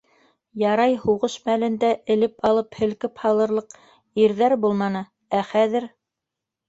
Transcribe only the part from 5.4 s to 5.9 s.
ә хәҙер...